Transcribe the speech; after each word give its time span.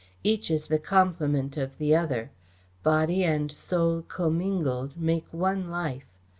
Each 0.23 0.49
is 0.49 0.65
the 0.67 0.79
complement 0.79 1.57
of 1.57 1.77
the 1.77 1.95
other. 1.95 2.31
Body 2.81 3.23
and 3.23 3.51
Soul 3.51 4.01
commingled 4.01 4.97
make 4.99 5.27
one 5.31 5.69
life. 5.69 6.07